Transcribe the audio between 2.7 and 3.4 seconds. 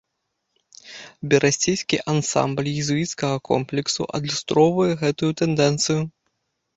езуіцкага